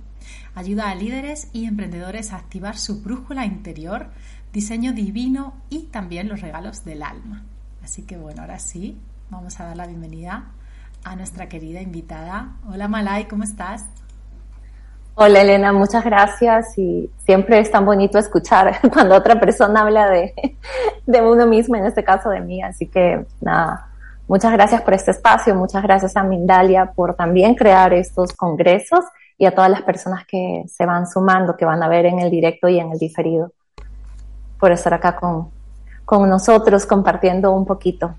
[0.56, 4.12] Ayuda a líderes y emprendedores a activar su brújula interior,
[4.54, 7.44] diseño divino y también los regalos del alma.
[7.84, 8.98] Así que bueno, ahora sí,
[9.30, 10.46] vamos a dar la bienvenida
[11.04, 12.50] a nuestra querida invitada.
[12.70, 13.86] Hola Malay, ¿cómo estás?
[15.16, 20.34] Hola Elena, muchas gracias y siempre es tan bonito escuchar cuando otra persona habla de,
[21.06, 22.62] de uno mismo, en este caso de mí.
[22.62, 23.90] Así que nada,
[24.28, 29.06] muchas gracias por este espacio, muchas gracias a Mindalia por también crear estos congresos
[29.38, 32.30] y a todas las personas que se van sumando, que van a ver en el
[32.30, 33.52] directo y en el diferido,
[34.60, 35.50] por estar acá con,
[36.12, 38.14] con nosotros compartiendo un poquito.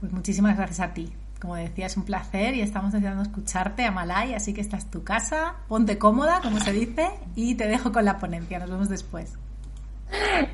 [0.00, 1.12] Pues muchísimas gracias a ti.
[1.38, 5.04] Como decía, es un placer y estamos deseando escucharte, Amalay, así que esta es tu
[5.04, 8.58] casa, ponte cómoda, como se dice, y te dejo con la ponencia.
[8.58, 9.34] Nos vemos después.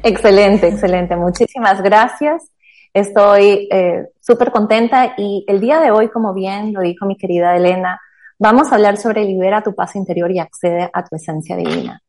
[0.03, 1.15] Excelente, excelente.
[1.15, 2.50] Muchísimas gracias.
[2.93, 7.55] Estoy eh, súper contenta y el día de hoy, como bien lo dijo mi querida
[7.55, 8.00] Elena,
[8.41, 12.03] vamos a hablar sobre libera tu paz interior y accede a tu esencia divina.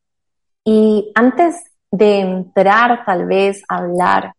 [0.64, 4.33] Y antes de entrar tal vez a hablar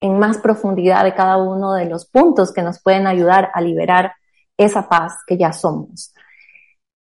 [0.00, 4.12] en más profundidad de cada uno de los puntos que nos pueden ayudar a liberar
[4.56, 6.12] esa paz que ya somos.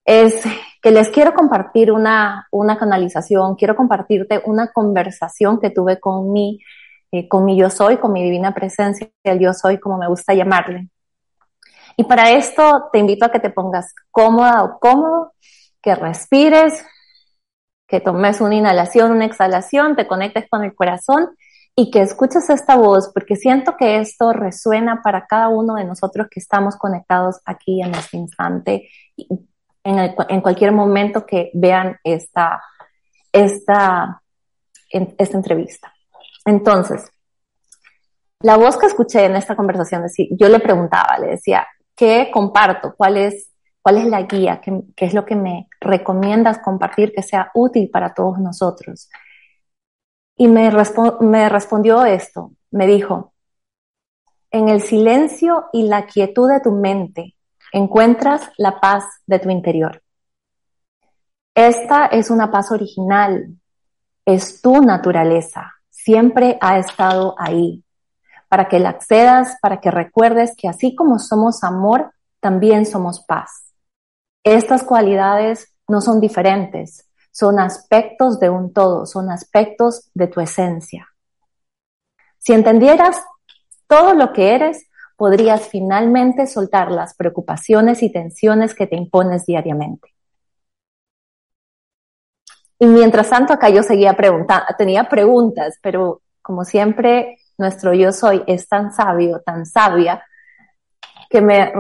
[0.05, 0.43] Es
[0.81, 6.59] que les quiero compartir una, una canalización, quiero compartirte una conversación que tuve con mi,
[7.13, 10.35] eh, con mi yo soy, con mi divina presencia, el yo soy, como me gusta
[10.35, 10.89] llamarle.
[11.97, 15.35] Y para esto te invito a que te pongas cómoda o cómodo,
[15.81, 16.85] que respires,
[17.93, 21.37] que tomes una inhalación, una exhalación, te conectes con el corazón
[21.77, 26.29] y que escuches esta voz, porque siento que esto resuena para cada uno de nosotros
[26.31, 28.89] que estamos conectados aquí en este instante,
[29.85, 32.63] en, en cualquier momento que vean esta,
[33.31, 34.23] esta,
[34.91, 35.93] esta entrevista.
[36.47, 37.11] Entonces,
[38.41, 42.95] la voz que escuché en esta conversación, yo le preguntaba, le decía, ¿qué comparto?
[42.97, 43.52] ¿Cuál es
[43.83, 44.61] ¿Cuál es la guía?
[44.61, 49.11] ¿Qué, es lo que me recomiendas compartir que sea útil para todos nosotros?
[50.37, 50.73] Y me,
[51.21, 53.33] me respondió esto, me dijo,
[54.53, 57.35] en el silencio y la quietud de tu mente
[57.73, 60.03] encuentras la paz de tu interior.
[61.55, 63.57] Esta es una paz original,
[64.25, 67.83] es tu naturaleza, siempre ha estado ahí,
[68.49, 73.72] para que la accedas, para que recuerdes que así como somos amor, también somos paz.
[74.45, 81.09] Estas cualidades no son diferentes, son aspectos de un todo, son aspectos de tu esencia.
[82.39, 83.23] Si entendieras
[83.87, 90.13] todo lo que eres, podrías finalmente soltar las preocupaciones y tensiones que te impones diariamente.
[92.81, 98.43] Y mientras tanto, acá yo seguía preguntando, tenía preguntas, pero como siempre, nuestro yo soy
[98.49, 100.25] es tan sabio, tan sabia,
[101.31, 101.73] que me,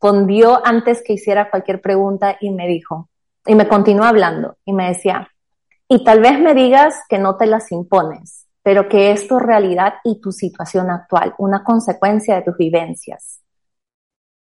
[0.00, 3.08] respondió antes que hiciera cualquier pregunta y me dijo,
[3.44, 5.28] y me continuó hablando y me decía,
[5.88, 9.94] y tal vez me digas que no te las impones, pero que es tu realidad
[10.04, 13.40] y tu situación actual, una consecuencia de tus vivencias.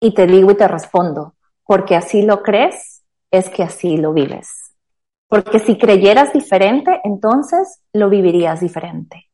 [0.01, 4.73] Y te digo y te respondo, porque así lo crees, es que así lo vives.
[5.29, 9.29] Porque si creyeras diferente, entonces lo vivirías diferente.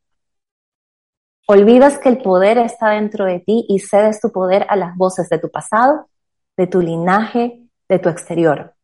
[1.48, 5.28] Olvidas que el poder está dentro de ti y cedes tu poder a las voces
[5.30, 6.11] de tu pasado,
[6.58, 8.76] de tu linaje, de tu exterior.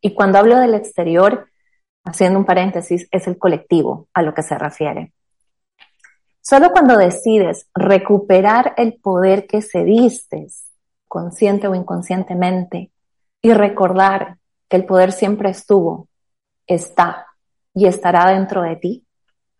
[0.00, 1.48] Y cuando hablo del exterior,
[2.04, 5.12] haciendo un paréntesis, es el colectivo a lo que se refiere.
[6.40, 10.46] Solo cuando decides recuperar el poder que cediste,
[11.06, 12.90] consciente o inconscientemente,
[13.42, 14.38] y recordar
[14.68, 16.08] que el poder siempre estuvo,
[16.66, 17.26] está
[17.74, 19.06] y estará dentro de ti,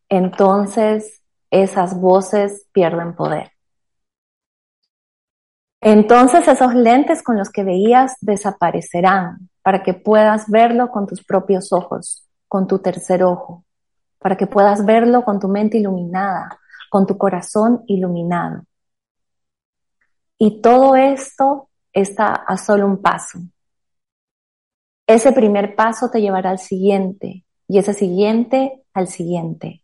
[0.09, 3.53] entonces esas voces pierden poder.
[5.81, 11.73] Entonces esos lentes con los que veías desaparecerán para que puedas verlo con tus propios
[11.73, 13.65] ojos, con tu tercer ojo,
[14.19, 16.59] para que puedas verlo con tu mente iluminada,
[16.91, 18.65] con tu corazón iluminado.
[20.37, 23.38] Y todo esto está a solo un paso.
[25.06, 29.82] Ese primer paso te llevará al siguiente y ese siguiente al siguiente,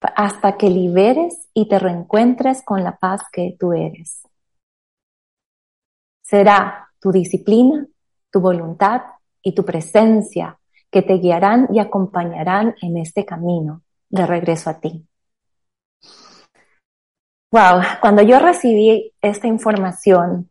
[0.00, 4.22] hasta que liberes y te reencuentres con la paz que tú eres.
[6.28, 7.86] Será tu disciplina,
[8.30, 9.00] tu voluntad
[9.42, 10.58] y tu presencia
[10.90, 13.80] que te guiarán y acompañarán en este camino
[14.10, 15.06] de regreso a ti.
[17.50, 20.50] Wow, cuando yo recibí esta información,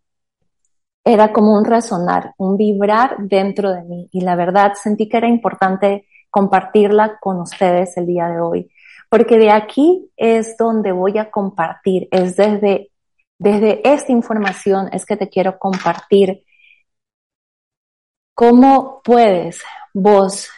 [1.06, 5.30] era como un resonar, un vibrar dentro de mí y la verdad sentí que era
[5.30, 8.72] importante compartirla con ustedes el día de hoy,
[9.10, 12.90] porque de aquí es donde voy a compartir, es desde
[13.40, 16.44] desde esta información es que te quiero compartir
[18.34, 19.62] cómo puedes
[19.94, 20.50] vos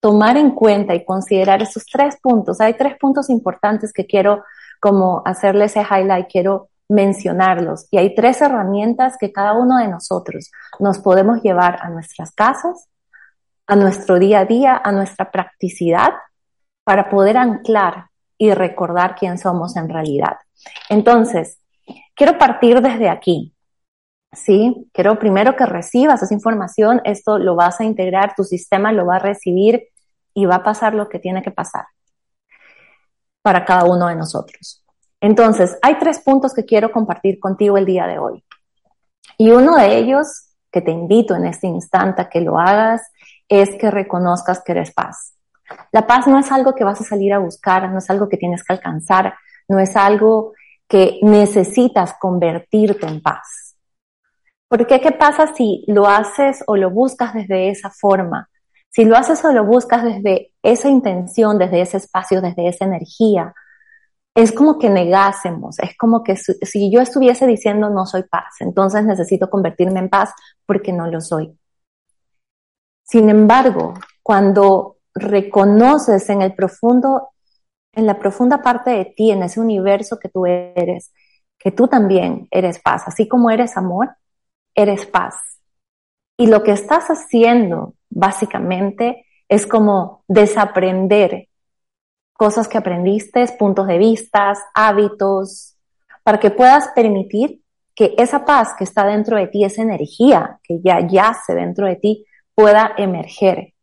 [0.00, 2.60] tomar en cuenta y considerar esos tres puntos.
[2.60, 4.42] Hay tres puntos importantes que quiero
[4.80, 7.86] como hacerle ese highlight, quiero mencionarlos.
[7.90, 10.50] Y hay tres herramientas que cada uno de nosotros
[10.80, 12.88] nos podemos llevar a nuestras casas,
[13.66, 16.10] a nuestro día a día, a nuestra practicidad,
[16.84, 18.06] para poder anclar
[18.36, 20.36] y recordar quién somos en realidad.
[20.88, 21.61] Entonces,
[22.22, 23.52] Quiero partir desde aquí.
[24.30, 24.88] ¿sí?
[24.92, 29.16] Quiero primero que recibas esa información, esto lo vas a integrar, tu sistema lo va
[29.16, 29.88] a recibir
[30.32, 31.84] y va a pasar lo que tiene que pasar
[33.42, 34.84] para cada uno de nosotros.
[35.20, 38.44] Entonces, hay tres puntos que quiero compartir contigo el día de hoy.
[39.36, 40.28] Y uno de ellos
[40.70, 43.02] que te invito en este instante a que lo hagas
[43.48, 45.34] es que reconozcas que eres paz.
[45.90, 48.36] La paz no es algo que vas a salir a buscar, no es algo que
[48.36, 49.34] tienes que alcanzar,
[49.66, 50.52] no es algo
[50.92, 53.78] que necesitas convertirte en paz.
[54.68, 58.50] Porque ¿qué pasa si lo haces o lo buscas desde esa forma?
[58.90, 63.54] Si lo haces o lo buscas desde esa intención, desde ese espacio, desde esa energía,
[64.34, 69.02] es como que negásemos, es como que si yo estuviese diciendo no soy paz, entonces
[69.06, 70.34] necesito convertirme en paz
[70.66, 71.58] porque no lo soy.
[73.02, 77.31] Sin embargo, cuando reconoces en el profundo
[77.92, 81.12] en la profunda parte de ti, en ese universo que tú eres,
[81.58, 84.16] que tú también eres paz, así como eres amor,
[84.74, 85.34] eres paz.
[86.36, 91.48] Y lo que estás haciendo, básicamente, es como desaprender
[92.32, 95.76] cosas que aprendiste, puntos de vista, hábitos,
[96.24, 97.60] para que puedas permitir
[97.94, 101.96] que esa paz que está dentro de ti, esa energía que ya yace dentro de
[101.96, 102.24] ti,
[102.54, 103.74] pueda emerger.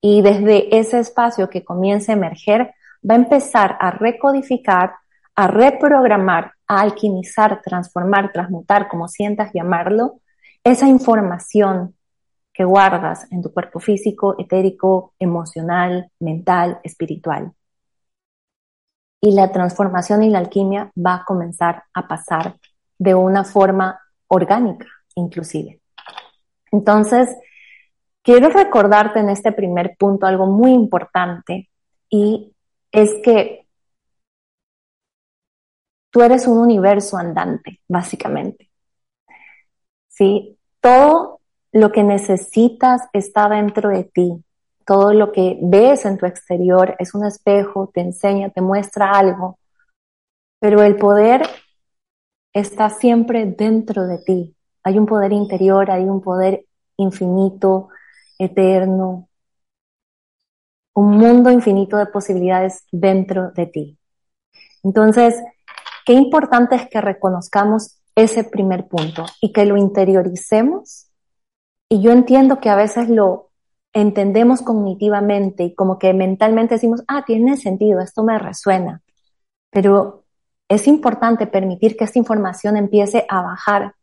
[0.00, 2.72] Y desde ese espacio que comience a emerger,
[3.08, 4.94] va a empezar a recodificar,
[5.34, 10.20] a reprogramar, a alquimizar, transformar, transmutar, como sientas llamarlo,
[10.64, 11.94] esa información
[12.52, 17.52] que guardas en tu cuerpo físico, etérico, emocional, mental, espiritual.
[19.20, 22.56] Y la transformación y la alquimia va a comenzar a pasar
[22.98, 25.80] de una forma orgánica, inclusive.
[26.72, 27.36] Entonces,
[28.22, 31.68] quiero recordarte en este primer punto algo muy importante
[32.08, 32.55] y
[32.96, 33.66] es que
[36.10, 38.70] tú eres un universo andante, básicamente.
[40.08, 40.58] ¿Sí?
[40.80, 41.40] Todo
[41.72, 44.42] lo que necesitas está dentro de ti.
[44.86, 49.58] Todo lo que ves en tu exterior es un espejo, te enseña, te muestra algo.
[50.58, 51.42] Pero el poder
[52.54, 54.56] está siempre dentro de ti.
[54.84, 56.64] Hay un poder interior, hay un poder
[56.96, 57.90] infinito,
[58.38, 59.28] eterno,
[60.96, 63.98] un mundo infinito de posibilidades dentro de ti.
[64.82, 65.34] Entonces,
[66.06, 71.08] qué importante es que reconozcamos ese primer punto y que lo interioricemos.
[71.90, 73.50] Y yo entiendo que a veces lo
[73.92, 79.02] entendemos cognitivamente y como que mentalmente decimos, ah, tiene sentido, esto me resuena.
[79.70, 80.24] Pero
[80.66, 83.94] es importante permitir que esta información empiece a bajar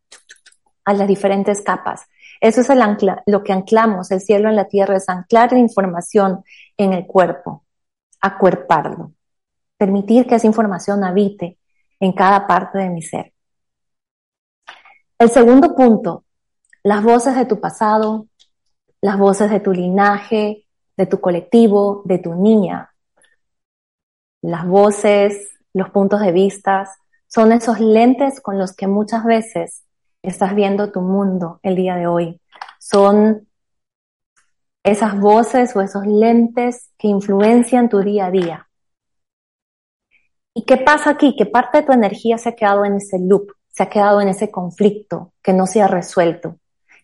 [0.86, 2.04] a las diferentes capas
[2.44, 2.68] eso es
[3.26, 6.44] lo que anclamos, el cielo en la tierra, es anclar la información
[6.76, 7.64] en el cuerpo,
[8.20, 9.14] acuerparlo,
[9.78, 11.58] permitir que esa información habite
[12.02, 13.32] en cada parte de mi ser.
[15.18, 16.26] El segundo punto,
[16.84, 18.28] las voces de tu pasado,
[19.00, 22.94] las voces de tu linaje, de tu colectivo, de tu niña.
[24.42, 26.94] Las voces, los puntos de vista,
[27.26, 29.84] son esos lentes con los que muchas veces
[30.24, 32.42] estás viendo tu mundo el día de hoy.
[32.80, 33.48] Son
[34.84, 38.70] esas voces o esos lentes que influencian tu día a día.
[40.56, 41.36] ¿Y qué pasa aquí?
[41.36, 44.30] Que parte de tu energía se ha quedado en ese loop, se ha quedado en
[44.30, 46.58] ese conflicto que no se ha resuelto,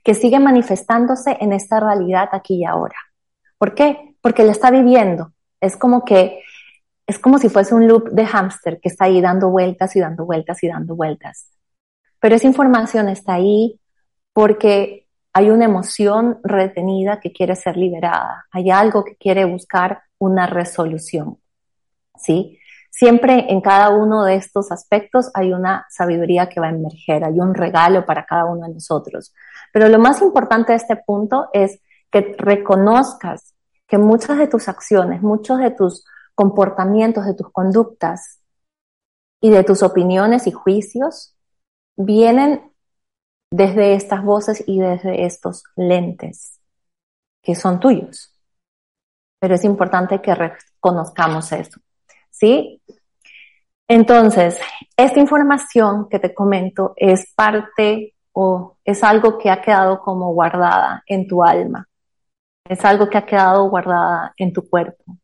[0.04, 2.98] que sigue manifestándose en esta realidad aquí y ahora.
[3.58, 4.16] ¿Por qué?
[4.22, 5.34] Porque lo está viviendo.
[5.60, 6.42] Es como que,
[7.08, 10.26] es como si fuese un loop de hámster que está ahí dando vueltas y dando
[10.26, 11.50] vueltas y dando vueltas.
[12.20, 13.80] Pero esa información está ahí
[14.34, 18.46] porque hay una emoción retenida que quiere ser liberada.
[18.52, 21.38] Hay algo que quiere buscar una resolución.
[22.18, 22.60] ¿Sí?
[22.92, 27.40] Siempre en cada uno de estos aspectos hay una sabiduría que va a emerger, hay
[27.40, 29.34] un regalo para cada uno de nosotros.
[29.72, 31.80] Pero lo más importante de este punto es
[32.12, 33.54] que reconozcas
[33.88, 36.04] que muchas de tus acciones, muchos de tus
[36.36, 38.40] comportamientos, de tus conductas
[39.40, 41.36] y de tus opiniones y juicios
[42.00, 42.72] vienen
[43.52, 46.60] desde estas voces y desde estos lentes
[47.42, 48.34] que son tuyos.
[49.40, 51.80] Pero es importante que reconozcamos eso.
[52.30, 52.82] ¿Sí?
[53.88, 54.60] Entonces,
[54.96, 61.04] esta información que te comento es parte o es algo que ha quedado como guardada
[61.06, 61.88] en tu alma.
[62.66, 65.18] Es algo que ha quedado guardada en tu cuerpo.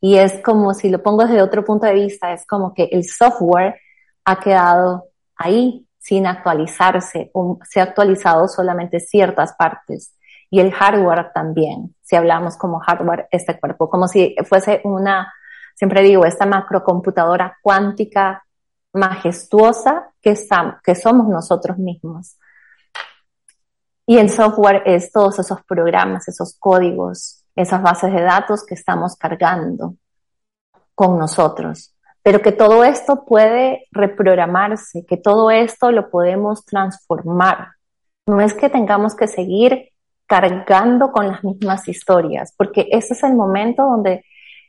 [0.00, 3.04] Y es como si lo pongo desde otro punto de vista, es como que el
[3.04, 3.76] software
[4.24, 7.32] ha quedado ahí sin actualizarse
[7.64, 10.14] se ha actualizado solamente ciertas partes.
[10.50, 15.32] Y el hardware también, si hablamos como hardware, este cuerpo, como si fuese una
[15.76, 18.44] siempre digo, esta macrocomputadora cuántica
[18.92, 20.34] majestuosa que,
[20.82, 22.38] que somos nosotros mismos.
[24.06, 29.16] Y el software es todos esos programas, esos códigos, esas bases de datos que estamos
[29.16, 29.96] cargando
[30.94, 31.95] con nosotros.
[32.26, 37.68] Pero que todo esto puede reprogramarse, que todo esto lo podemos transformar.
[38.26, 39.90] No es que tengamos que seguir
[40.26, 44.24] cargando con las mismas historias, porque ese es el momento donde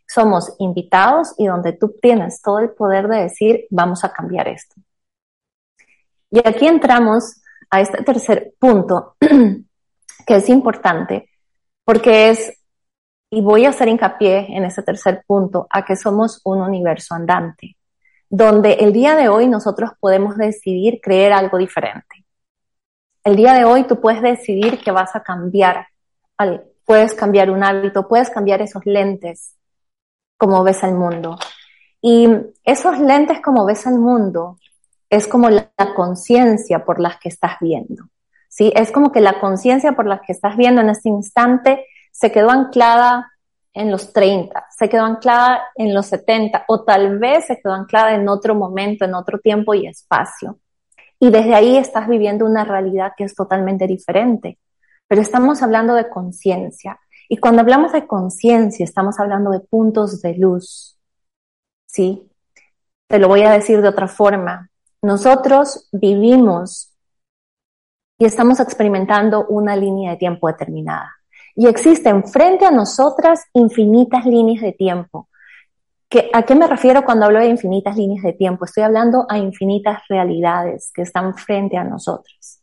[0.07, 4.75] somos invitados y donde tú tienes todo el poder de decir, vamos a cambiar esto.
[6.29, 9.15] Y aquí entramos a este tercer punto,
[10.27, 11.31] que es importante,
[11.83, 12.56] porque es,
[13.29, 17.75] y voy a hacer hincapié en ese tercer punto, a que somos un universo andante,
[18.29, 22.25] donde el día de hoy nosotros podemos decidir creer algo diferente.
[23.23, 25.87] El día de hoy tú puedes decidir que vas a cambiar,
[26.85, 29.55] puedes cambiar un hábito, puedes cambiar esos lentes,
[30.37, 31.37] como ves al mundo.
[32.01, 32.29] Y
[32.63, 34.57] esos lentes como ves al mundo
[35.09, 38.05] es como la, conciencia por las que estás viendo.
[38.47, 38.71] ¿sí?
[38.75, 41.85] Es como que la conciencia por la que estás viendo en este instante
[42.17, 43.31] se quedó anclada
[43.73, 48.15] en los 30, se quedó anclada en los 70 o tal vez se quedó anclada
[48.15, 50.57] en otro momento, en otro tiempo y espacio.
[51.19, 54.57] Y desde ahí estás viviendo una realidad que es totalmente diferente.
[55.07, 56.99] Pero estamos hablando de conciencia.
[57.29, 60.97] Y cuando hablamos de conciencia, estamos hablando de puntos de luz.
[61.85, 62.27] ¿Sí?
[63.07, 64.71] Te lo voy a decir de otra forma.
[65.03, 66.95] Nosotros vivimos
[68.17, 71.16] y estamos experimentando una línea de tiempo determinada.
[71.57, 75.27] Y existen frente a nosotras infinitas líneas de tiempo.
[76.31, 78.63] ¿A qué me refiero cuando hablo de infinitas líneas de tiempo?
[78.63, 82.61] Estoy hablando a infinitas realidades que están frente a nosotras.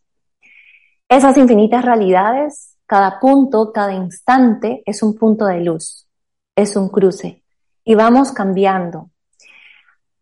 [1.09, 6.07] Esas infinitas realidades cada punto, cada instante es un punto de luz,
[6.55, 7.43] es un cruce
[7.83, 9.11] y vamos cambiando.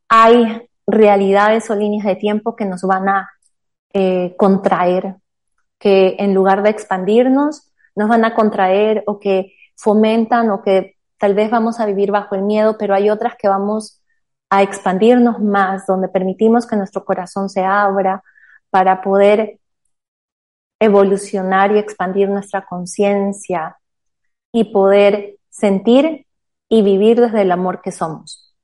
[0.08, 3.30] Hay realidades o líneas de tiempo que nos van a
[3.92, 5.16] eh, contraer,
[5.78, 11.34] que en lugar de expandirnos, nos van a contraer o que fomentan o que tal
[11.34, 14.00] vez vamos a vivir bajo el miedo, pero hay otras que vamos
[14.50, 18.22] a expandirnos más, donde permitimos que nuestro corazón se abra
[18.70, 19.58] para poder
[20.80, 23.78] evolucionar y expandir nuestra conciencia
[24.52, 26.26] y poder sentir
[26.68, 28.54] y vivir desde el amor que somos.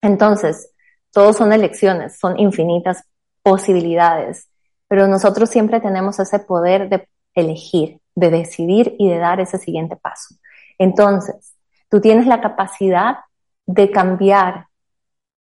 [0.00, 0.72] Entonces,
[1.12, 3.04] todos son elecciones, son infinitas
[3.42, 4.48] posibilidades,
[4.88, 9.96] pero nosotros siempre tenemos ese poder de elegir, de decidir y de dar ese siguiente
[9.96, 10.34] paso.
[10.78, 11.54] Entonces,
[11.88, 13.18] tú tienes la capacidad
[13.66, 14.66] de cambiar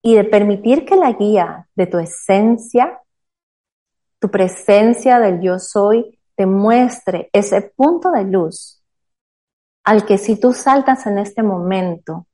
[0.03, 3.01] y de permitir que la guía de tu esencia
[4.19, 8.83] tu presencia del yo soy te muestre ese punto de luz
[9.85, 12.27] al que si tú saltas en este momento,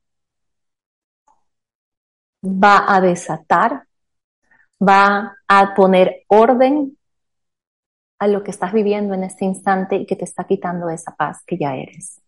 [2.43, 3.87] va a desatar,
[4.81, 6.97] va a poner orden
[8.19, 11.43] a lo que estás viviendo en este instante y que te está quitando esa paz
[11.45, 12.21] que ya eres.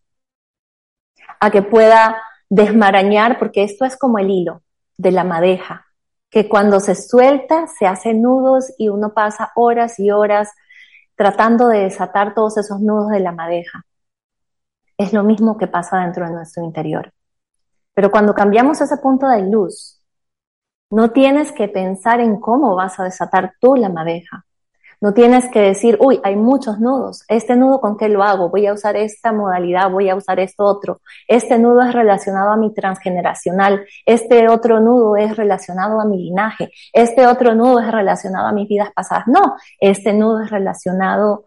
[1.40, 4.62] A que pueda desmarañar, porque esto es como el hilo
[4.96, 5.88] de la madeja
[6.30, 10.50] que cuando se suelta se hace nudos y uno pasa horas y horas
[11.16, 13.84] tratando de desatar todos esos nudos de la madeja.
[14.96, 17.12] es lo mismo que pasa dentro de nuestro interior.
[17.94, 20.02] Pero cuando cambiamos ese punto de luz,
[20.90, 24.44] no tienes que pensar en cómo vas a desatar tú la madeja.
[25.00, 27.24] No tienes que decir, uy, hay muchos nudos.
[27.28, 28.50] Este nudo con qué lo hago?
[28.50, 31.00] Voy a usar esta modalidad, voy a usar esto otro.
[31.28, 33.86] Este nudo es relacionado a mi transgeneracional.
[34.04, 36.70] Este otro nudo es relacionado a mi linaje.
[36.92, 39.28] Este otro nudo es relacionado a mis vidas pasadas.
[39.28, 41.46] No, este nudo es relacionado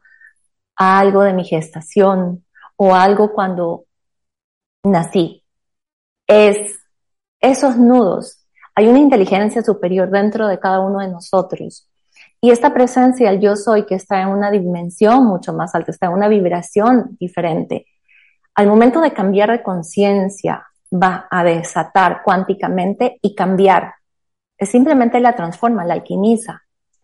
[0.77, 2.45] a algo de mi gestación
[2.77, 3.85] o algo cuando
[4.83, 5.43] nací.
[6.27, 6.79] Es
[7.41, 8.45] esos nudos.
[8.75, 11.90] Hay una inteligencia superior dentro de cada uno de nosotros
[12.43, 16.07] y esta presencia, el yo soy, que está en una dimensión mucho más alta, está
[16.07, 17.85] en una vibración diferente,
[18.55, 23.93] al momento de cambiar de conciencia, va a desatar cuánticamente y cambiar.
[24.57, 26.63] Es simplemente la transforma, la alquimiza,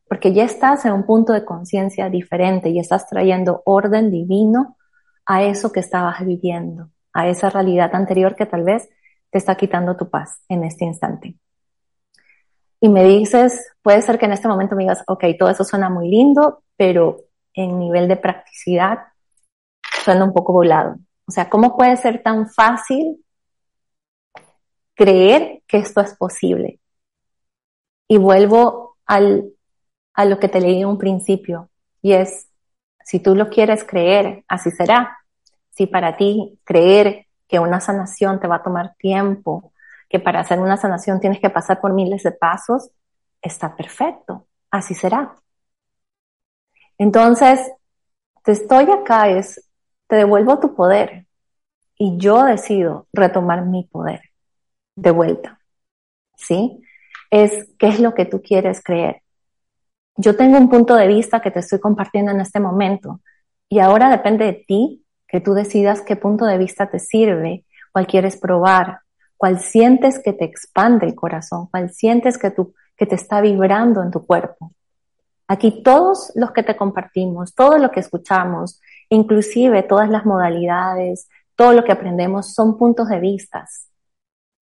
[0.10, 4.75] porque ya estás en un punto de conciencia diferente y estás trayendo orden divino
[5.25, 8.89] a eso que estabas viviendo, a esa realidad anterior que tal vez
[9.29, 11.38] te está quitando tu paz en este instante
[12.79, 15.89] y me dices, puede ser que en este momento me digas, ok, todo eso suena
[15.89, 17.17] muy lindo, pero
[17.53, 19.00] en nivel de practicidad
[20.03, 20.98] suena un poco volado.
[21.27, 23.24] O sea, ¿cómo puede ser tan fácil
[24.93, 26.79] creer que esto es posible?
[28.07, 29.51] Y vuelvo al,
[30.13, 31.69] a lo que te leí en un principio,
[32.01, 32.48] y es,
[33.03, 35.18] si tú lo quieres creer, así será.
[35.72, 39.74] Si para ti creer que una sanación te va a tomar tiempo,
[40.09, 42.89] que para hacer una sanación tienes que pasar por miles de pasos,
[43.41, 45.35] está perfecto, así será.
[46.98, 47.72] Entonces,
[48.43, 49.70] te estoy acá es,
[50.07, 51.27] te devuelvo tu poder
[51.98, 54.22] y yo decido retomar mi poder
[54.96, 55.59] de vuelta.
[56.35, 56.81] ¿Sí?
[57.29, 59.22] Es qué es lo que tú quieres creer.
[60.15, 63.22] Yo tengo un punto de vista que te estoy compartiendo en este momento
[63.70, 68.07] y ahora depende de ti que tú decidas qué punto de vista te sirve, cuál
[68.07, 69.01] quieres probar,
[69.37, 74.03] cuál sientes que te expande el corazón, cuál sientes que, tú, que te está vibrando
[74.03, 74.73] en tu cuerpo.
[75.47, 81.73] Aquí todos los que te compartimos, todo lo que escuchamos, inclusive todas las modalidades, todo
[81.73, 83.87] lo que aprendemos son puntos de vistas,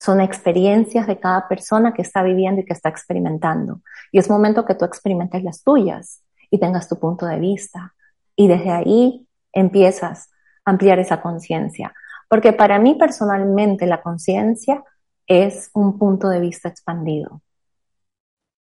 [0.01, 3.83] son experiencias de cada persona que está viviendo y que está experimentando.
[4.11, 7.95] Y es momento que tú experimentes las tuyas y tengas tu punto de vista.
[8.35, 10.29] Y desde ahí empiezas
[10.65, 11.95] a ampliar esa conciencia.
[12.33, 14.83] Porque para mí personalmente la conciencia
[15.27, 17.43] es un punto de vista expandido,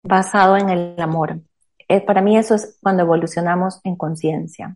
[0.03, 1.43] basado en el amor.
[1.87, 4.75] Eh, para mí eso es cuando evolucionamos en conciencia.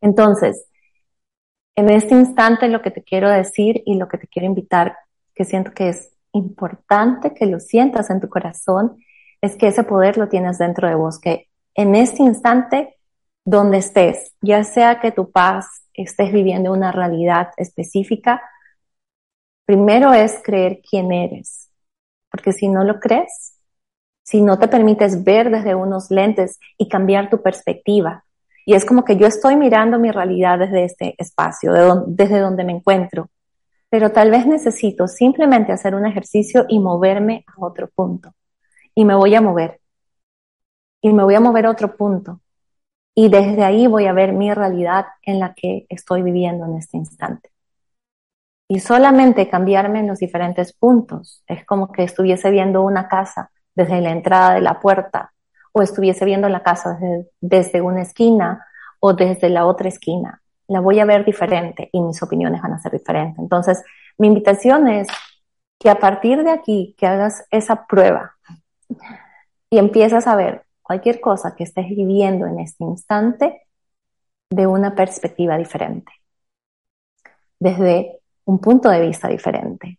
[0.00, 0.64] Entonces,
[1.74, 4.96] en este instante lo que te quiero decir y lo que te quiero invitar,
[5.34, 8.96] que siento que es importante que lo sientas en tu corazón,
[9.42, 12.96] es que ese poder lo tienes dentro de vos, que en este instante,
[13.44, 18.42] donde estés, ya sea que tu paz estés viviendo una realidad específica,
[19.64, 21.70] primero es creer quién eres.
[22.30, 23.58] Porque si no lo crees,
[24.22, 28.24] si no te permites ver desde unos lentes y cambiar tu perspectiva,
[28.64, 31.72] y es como que yo estoy mirando mi realidad desde este espacio,
[32.06, 33.30] desde donde me encuentro,
[33.88, 38.34] pero tal vez necesito simplemente hacer un ejercicio y moverme a otro punto.
[38.94, 39.80] Y me voy a mover.
[41.00, 42.40] Y me voy a mover a otro punto
[43.18, 46.98] y desde ahí voy a ver mi realidad en la que estoy viviendo en este
[46.98, 47.50] instante.
[48.68, 51.42] Y solamente cambiarme en los diferentes puntos.
[51.46, 55.32] Es como que estuviese viendo una casa desde la entrada de la puerta
[55.72, 58.66] o estuviese viendo la casa desde, desde una esquina
[59.00, 60.42] o desde la otra esquina.
[60.68, 63.38] La voy a ver diferente y mis opiniones van a ser diferentes.
[63.38, 63.82] Entonces,
[64.18, 65.08] mi invitación es
[65.78, 68.36] que a partir de aquí, que hagas esa prueba
[69.70, 73.62] y empiezas a ver cualquier cosa que estés viviendo en este instante
[74.48, 76.12] de una perspectiva diferente,
[77.58, 79.98] desde un punto de vista diferente.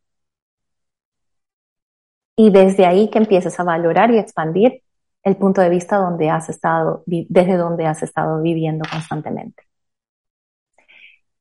[2.37, 4.83] Y desde ahí que empieces a valorar y expandir
[5.23, 9.63] el punto de vista donde has estado, desde donde has estado viviendo constantemente.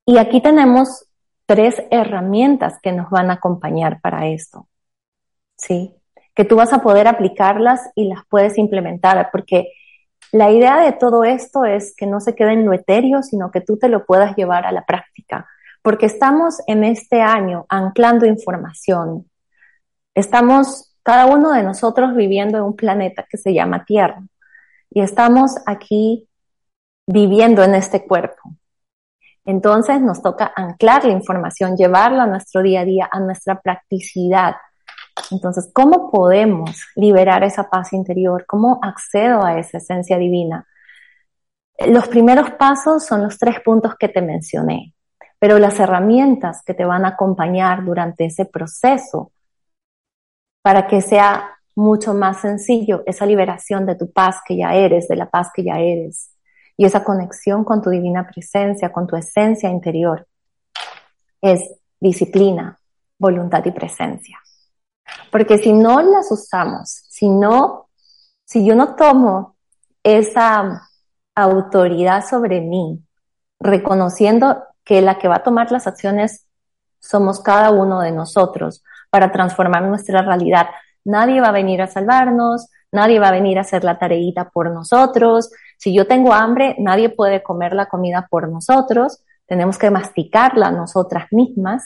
[0.05, 1.07] Y aquí tenemos
[1.47, 4.69] tres herramientas que nos van a acompañar para esto.
[5.57, 5.96] ¿Sí?
[6.37, 9.73] Que tú vas a poder aplicarlas y las puedes implementar, porque
[10.33, 13.63] la idea de todo esto es que no se quede en lo etéreo, sino que
[13.63, 15.49] tú te lo puedas llevar a la práctica,
[15.83, 19.31] porque estamos en este año anclando información.
[20.15, 24.23] Estamos cada uno de nosotros viviendo en un planeta que se llama Tierra
[24.91, 26.29] y estamos aquí
[27.07, 28.53] viviendo en este cuerpo.
[29.47, 34.57] Entonces nos toca anclar la información, llevarla a nuestro día a día, a nuestra practicidad,
[35.31, 38.45] entonces, ¿cómo podemos liberar esa paz interior?
[38.47, 40.67] ¿Cómo accedo a esa esencia divina?
[41.87, 44.93] Los primeros pasos son los tres puntos que te mencioné.
[45.39, 49.33] pero las herramientas que te van a acompañar durante ese proceso
[50.63, 55.17] para que sea mucho más sencillo esa liberación de tu paz que ya eres, de
[55.17, 56.31] la paz que ya eres,
[56.77, 60.27] y esa conexión con tu divina presencia, con tu esencia interior,
[61.43, 61.61] es
[62.01, 62.79] disciplina,
[63.19, 64.39] voluntad y presencia.
[65.31, 67.89] Porque si no las usamos, si no,
[68.45, 69.57] si yo no tomo
[70.03, 70.89] esa
[71.35, 73.03] autoridad sobre mí,
[73.61, 76.47] reconociendo que la que va a tomar las acciones
[77.01, 80.69] somos cada uno de nosotros para transformar nuestra realidad.
[81.05, 84.71] Nadie va a venir a salvarnos, nadie va a venir a hacer la tareita por
[84.71, 85.51] nosotros.
[85.79, 89.23] Si yo tengo hambre, nadie puede comer la comida por nosotros.
[89.47, 91.85] Tenemos que masticarla nosotras mismas,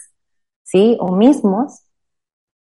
[0.63, 0.97] ¿sí?
[1.01, 1.83] O mismos.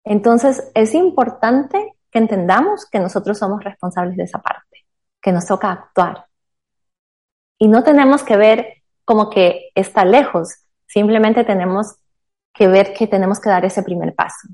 [0.08, 4.86] Entonces, es importante que entendamos que nosotros somos responsables de esa parte,
[5.20, 6.26] que nos toca actuar.
[7.58, 11.96] Y no tenemos que ver como que está lejos, simplemente tenemos
[12.54, 14.48] que ver que tenemos que dar ese primer paso.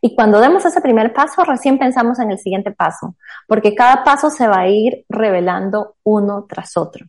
[0.00, 3.16] Y cuando demos ese primer paso, recién pensamos en el siguiente paso,
[3.48, 7.06] porque cada paso se va a ir revelando uno tras otro.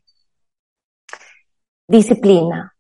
[1.88, 2.74] Disciplina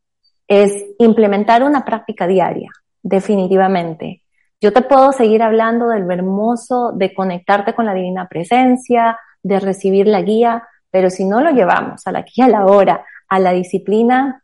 [0.47, 2.71] es implementar una práctica diaria,
[3.03, 4.23] definitivamente.
[4.59, 10.07] Yo te puedo seguir hablando del hermoso de conectarte con la divina presencia, de recibir
[10.07, 13.51] la guía, pero si no lo llevamos a la guía a la hora, a la
[13.51, 14.43] disciplina,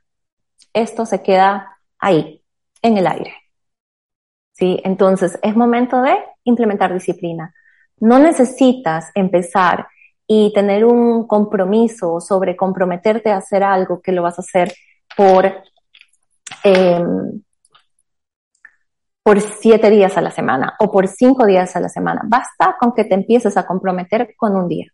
[0.71, 2.43] esto se queda ahí,
[2.81, 3.33] en el aire.
[4.51, 4.79] ¿Sí?
[4.83, 7.53] Entonces es momento de implementar disciplina.
[7.99, 9.87] No necesitas empezar
[10.27, 14.71] y tener un compromiso sobre comprometerte a hacer algo que lo vas a hacer
[15.17, 15.45] por
[16.63, 17.03] eh,
[19.23, 22.21] por siete días a la semana o por cinco días a la semana.
[22.25, 24.87] Basta con que te empieces a comprometer con un día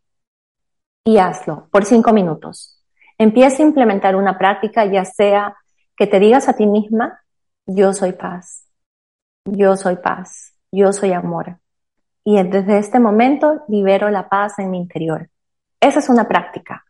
[1.03, 2.79] y hazlo por cinco minutos.
[3.17, 5.57] Empieza a implementar una práctica, ya sea
[5.97, 7.19] que te digas a ti misma,
[7.65, 8.65] yo soy paz,
[9.45, 11.59] yo soy paz, yo soy amor.
[12.23, 15.29] Y desde este momento libero la paz en mi interior.
[15.81, 16.85] Esa es una práctica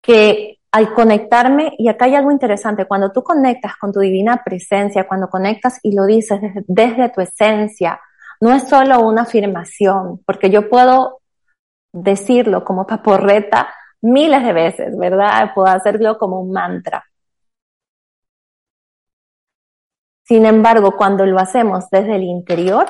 [0.00, 5.06] que al conectarme, y acá hay algo interesante, cuando tú conectas con tu divina presencia,
[5.06, 8.00] cuando conectas y lo dices desde, tu esencia,
[8.40, 11.20] no es solo una afirmación, porque yo puedo
[11.92, 13.68] decirlo como paporreta
[14.00, 15.52] miles de veces, ¿verdad?
[15.54, 17.04] Puedo hacerlo como un mantra.
[20.24, 22.86] Sin embargo, cuando lo hacemos desde el interior,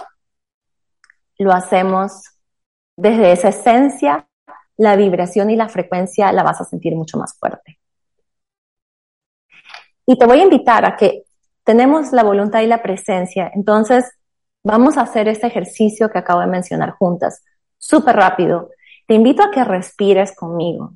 [1.38, 2.38] lo hacemos
[2.96, 4.28] desde esa esencia
[4.76, 7.78] la vibración y la frecuencia la vas a sentir mucho más fuerte.
[10.06, 11.24] Y te voy a invitar a que
[11.64, 14.11] tenemos la voluntad y la presencia, entonces
[14.64, 17.44] vamos a hacer este ejercicio que acabo de mencionar juntas,
[17.78, 18.70] súper rápido.
[19.06, 20.94] Te invito a que respires conmigo.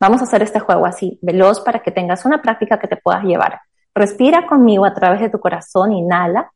[0.00, 3.24] Vamos a hacer este juego así, veloz, para que tengas una práctica que te puedas
[3.24, 3.60] llevar.
[3.94, 6.52] Respira conmigo a través de tu corazón, inhala.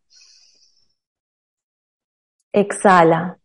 [2.53, 3.39] Exhala.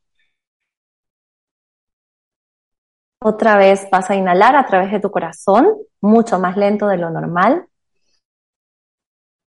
[3.25, 7.09] Otra vez vas a inhalar a través de tu corazón, mucho más lento de lo
[7.09, 7.69] normal.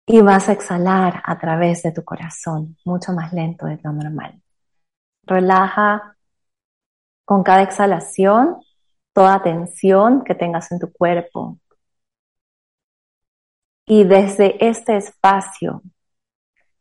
[0.06, 4.42] Y vas a exhalar a través de tu corazón, mucho más lento de lo normal.
[5.26, 6.18] Relaja
[7.24, 8.58] con cada exhalación
[9.14, 11.58] toda tensión que tengas en tu cuerpo.
[13.86, 15.84] Y desde este espacio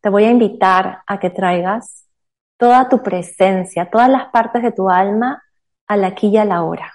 [0.01, 2.09] te voy a invitar a que traigas
[2.57, 5.41] toda tu presencia, todas las partes de tu alma
[5.87, 6.93] al aquí y a la hora.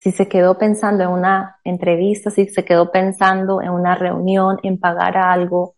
[0.00, 4.78] Si se quedó pensando en una entrevista, si se quedó pensando en una reunión, en
[4.78, 5.74] pagar algo,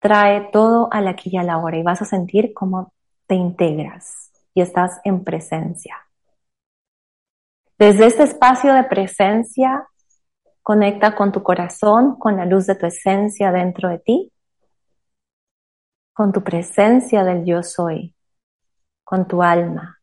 [0.00, 2.92] trae todo al aquí y a la hora y vas a sentir cómo
[3.26, 5.96] te integras y estás en presencia.
[7.78, 9.86] Desde este espacio de presencia,
[10.62, 14.32] conecta con tu corazón, con la luz de tu esencia dentro de ti,
[16.12, 18.16] con tu presencia del yo soy,
[19.04, 19.97] con tu alma.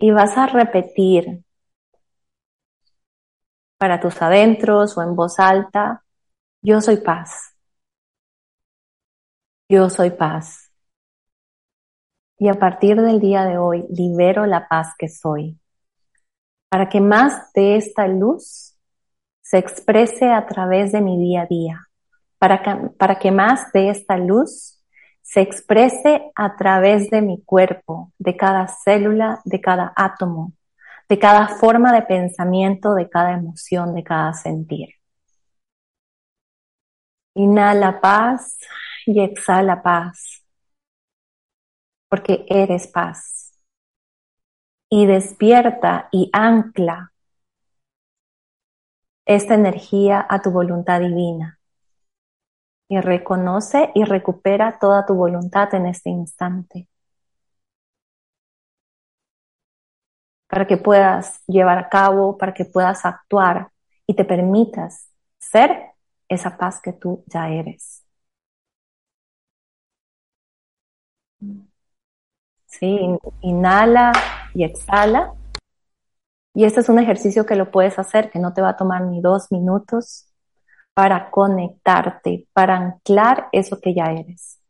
[0.00, 1.44] Y vas a repetir
[3.76, 6.04] para tus adentros o en voz alta,
[6.62, 7.54] yo soy paz.
[9.68, 10.72] Yo soy paz.
[12.38, 15.60] Y a partir del día de hoy libero la paz que soy,
[16.70, 18.74] para que más de esta luz
[19.42, 21.88] se exprese a través de mi día a día,
[22.38, 24.79] para que, para que más de esta luz
[25.22, 30.52] se exprese a través de mi cuerpo, de cada célula, de cada átomo,
[31.08, 34.90] de cada forma de pensamiento, de cada emoción, de cada sentir.
[37.34, 38.58] Inhala paz
[39.06, 40.44] y exhala paz,
[42.08, 43.52] porque eres paz.
[44.88, 47.12] Y despierta y ancla
[49.24, 51.59] esta energía a tu voluntad divina.
[52.90, 56.88] Y reconoce y recupera toda tu voluntad en este instante.
[60.48, 63.70] Para que puedas llevar a cabo, para que puedas actuar
[64.06, 65.92] y te permitas ser
[66.28, 68.02] esa paz que tú ya eres.
[72.66, 72.98] Sí,
[73.42, 74.12] inhala
[74.54, 75.34] y exhala.
[76.54, 79.02] Y este es un ejercicio que lo puedes hacer, que no te va a tomar
[79.02, 80.29] ni dos minutos
[80.94, 84.60] para conectarte, para anclar eso que ya eres.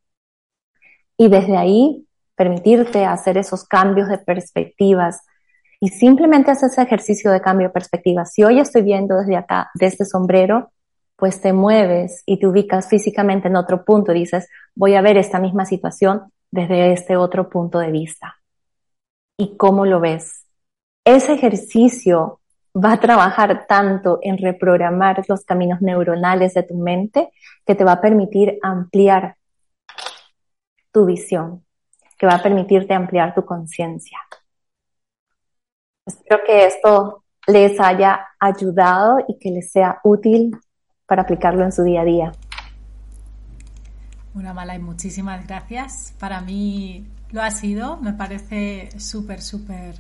[1.17, 2.07] Y desde ahí
[2.41, 5.21] permitirte hacer esos cambios de perspectivas.
[5.79, 8.25] Y simplemente haces ese ejercicio de cambio de perspectiva.
[8.25, 10.73] Si hoy estoy viendo desde acá, de este sombrero,
[11.17, 14.13] pues te mueves y te ubicas físicamente en otro punto.
[14.13, 18.37] Dices, voy a ver esta misma situación desde este otro punto de vista.
[19.37, 20.47] ¿Y cómo lo ves?
[21.05, 22.40] Ese ejercicio
[22.75, 27.31] va a trabajar tanto en reprogramar los caminos neuronales de tu mente
[27.67, 29.37] que te va a permitir ampliar
[30.93, 31.65] tu visión,
[32.19, 34.19] que va a permitirte ampliar tu conciencia.
[36.07, 40.57] Espero que esto les haya ayudado y que les sea útil
[41.07, 42.33] para aplicarlo en su día a día.
[44.35, 46.15] Una mala y muchísimas gracias.
[46.19, 49.97] Para mí lo ha sido, me parece súper, súper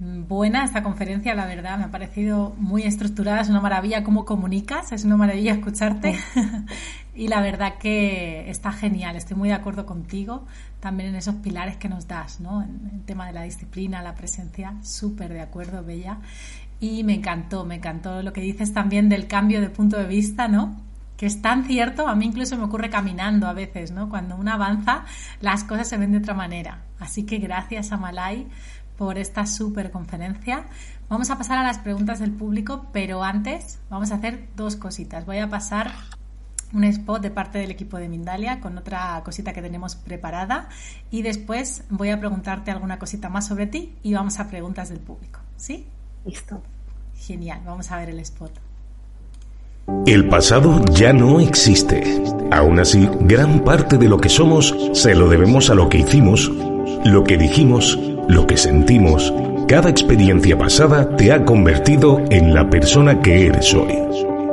[0.00, 4.92] buena esta conferencia, la verdad, me ha parecido muy estructurada, es una maravilla cómo comunicas,
[4.92, 6.16] es una maravilla escucharte
[7.14, 10.46] y la verdad que está genial, estoy muy de acuerdo contigo
[10.78, 12.62] también en esos pilares que nos das, ¿no?
[12.62, 16.18] En el tema de la disciplina, la presencia, súper de acuerdo, Bella.
[16.78, 20.46] Y me encantó, me encantó lo que dices también del cambio de punto de vista,
[20.46, 20.76] ¿no?
[21.18, 24.08] que es tan cierto, a mí incluso me ocurre caminando a veces, ¿no?
[24.08, 25.04] Cuando uno avanza,
[25.40, 26.84] las cosas se ven de otra manera.
[27.00, 28.46] Así que gracias a Malay
[28.98, 30.64] por esta súper conferencia.
[31.08, 35.24] Vamos a pasar a las preguntas del público, pero antes vamos a hacer dos cositas.
[35.24, 35.92] Voy a pasar
[36.74, 40.68] un spot de parte del equipo de Mindalia con otra cosita que tenemos preparada
[41.10, 44.98] y después voy a preguntarte alguna cosita más sobre ti y vamos a preguntas del
[44.98, 45.40] público.
[45.56, 45.86] ¿Sí?
[46.26, 46.60] Listo.
[47.16, 48.52] Genial, vamos a ver el spot.
[50.06, 52.22] El pasado ya no existe.
[52.50, 56.50] Aún así, gran parte de lo que somos se lo debemos a lo que hicimos,
[57.04, 59.32] lo que dijimos, lo que sentimos.
[59.66, 63.94] Cada experiencia pasada te ha convertido en la persona que eres hoy.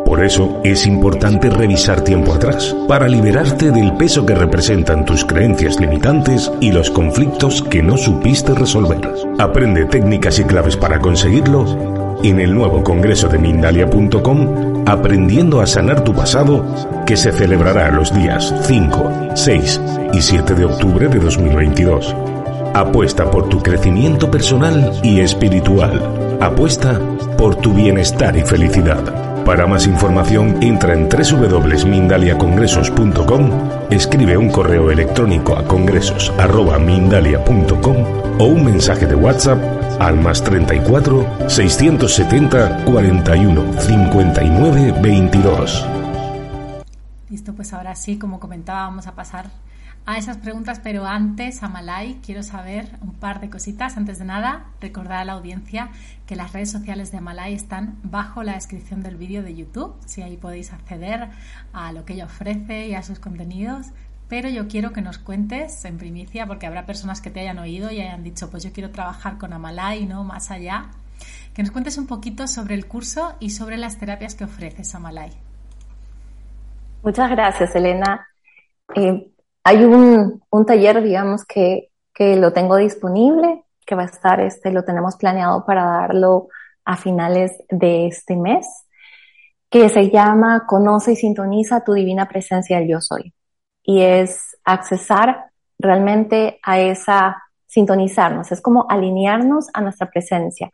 [0.05, 5.79] Por eso es importante revisar tiempo atrás, para liberarte del peso que representan tus creencias
[5.79, 9.01] limitantes y los conflictos que no supiste resolver.
[9.39, 16.03] Aprende técnicas y claves para conseguirlo en el nuevo congreso de Mindalia.com Aprendiendo a sanar
[16.03, 16.63] tu pasado
[17.07, 19.81] que se celebrará los días 5, 6
[20.13, 22.34] y 7 de octubre de 2022.
[22.75, 26.37] Apuesta por tu crecimiento personal y espiritual.
[26.41, 26.99] Apuesta
[27.37, 29.45] por tu bienestar y felicidad.
[29.45, 39.05] Para más información entra en www.mindaliacongresos.com, escribe un correo electrónico a congresos.mindalia.com o un mensaje
[39.05, 39.57] de WhatsApp
[40.01, 45.87] al más 34 670 41 59 22.
[47.29, 49.45] Listo, pues ahora sí, como comentaba, vamos a pasar
[50.05, 53.97] a esas preguntas, pero antes, Amalai, quiero saber un par de cositas.
[53.97, 55.89] Antes de nada, recordar a la audiencia
[56.27, 60.21] que las redes sociales de Amalai están bajo la descripción del vídeo de YouTube, si
[60.21, 61.29] ahí podéis acceder
[61.73, 63.87] a lo que ella ofrece y a sus contenidos
[64.27, 67.91] pero yo quiero que nos cuentes en primicia, porque habrá personas que te hayan oído
[67.91, 70.23] y hayan dicho, pues yo quiero trabajar con Amalai, ¿no?
[70.23, 70.87] Más allá.
[71.53, 75.31] Que nos cuentes un poquito sobre el curso y sobre las terapias que ofreces Amalai.
[77.03, 78.27] Muchas gracias, Elena.
[78.95, 79.31] Eh,
[79.65, 84.83] hay un, taller, digamos, que, que lo tengo disponible, que va a estar, este, lo
[84.85, 86.49] tenemos planeado para darlo
[86.85, 88.67] a finales de este mes,
[89.69, 93.33] que se llama Conoce y sintoniza tu divina presencia del yo soy
[93.83, 100.71] y es accesar realmente a esa, sintonizarnos, es como alinearnos a nuestra presencia.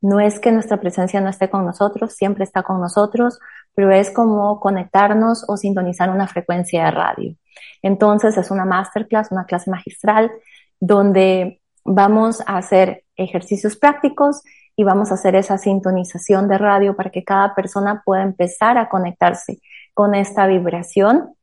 [0.00, 3.38] No es que nuestra presencia no esté con nosotros, siempre está con nosotros,
[3.74, 7.34] pero es como conectarnos o sintonizar una frecuencia de radio.
[7.82, 10.30] Entonces es una masterclass, una clase magistral,
[10.78, 14.42] donde vamos a hacer ejercicios prácticos
[14.76, 18.88] y vamos a hacer esa sintonización de radio para que cada persona pueda empezar a
[18.88, 19.60] conectarse
[19.94, 21.34] con esta vibración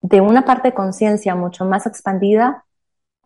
[0.00, 2.64] de una parte de conciencia mucho más expandida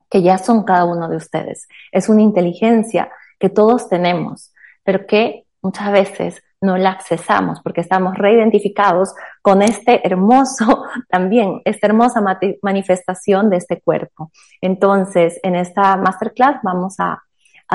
[0.09, 1.69] que ya son cada uno de ustedes.
[1.93, 4.53] Es una inteligencia que todos tenemos,
[4.85, 11.87] pero que muchas veces no la accesamos porque estamos reidentificados con este hermoso, también, esta
[11.87, 12.23] hermosa
[12.63, 14.31] manifestación de este cuerpo.
[14.61, 17.23] Entonces, en esta masterclass vamos a,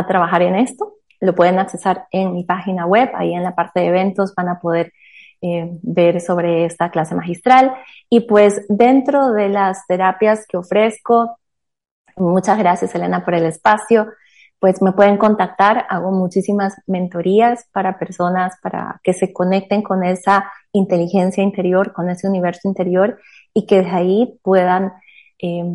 [0.07, 0.95] trabajar en esto.
[1.19, 4.59] Lo pueden accesar en mi página web, ahí en la parte de eventos van a
[4.59, 4.91] poder
[5.39, 7.75] eh, ver sobre esta clase magistral.
[8.09, 11.37] Y pues dentro de las terapias que ofrezco,
[12.15, 14.07] muchas gracias Elena por el espacio,
[14.63, 20.49] pues me pueden contactar, hago muchísimas mentorías para personas para que se conecten con esa
[20.71, 23.19] inteligencia interior, con ese universo interior
[23.53, 24.93] y que de ahí puedan
[25.39, 25.65] eh,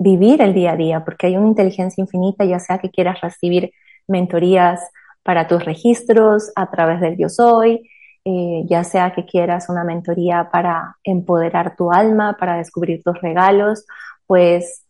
[0.00, 3.70] vivir el día a día, porque hay una inteligencia infinita, ya sea que quieras recibir
[4.08, 4.80] mentorías
[5.22, 7.88] para tus registros a través del yo soy,
[8.24, 13.86] eh, ya sea que quieras una mentoría para empoderar tu alma, para descubrir tus regalos,
[14.26, 14.83] pues